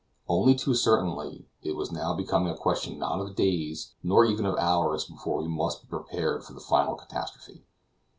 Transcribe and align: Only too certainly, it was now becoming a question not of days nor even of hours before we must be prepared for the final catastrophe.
Only 0.27 0.55
too 0.55 0.73
certainly, 0.73 1.45
it 1.61 1.75
was 1.75 1.91
now 1.91 2.15
becoming 2.15 2.51
a 2.51 2.57
question 2.57 2.97
not 2.97 3.19
of 3.21 3.35
days 3.35 3.93
nor 4.01 4.25
even 4.25 4.47
of 4.47 4.57
hours 4.57 5.05
before 5.05 5.43
we 5.43 5.47
must 5.47 5.83
be 5.83 5.89
prepared 5.89 6.43
for 6.43 6.53
the 6.53 6.59
final 6.59 6.95
catastrophe. 6.95 7.61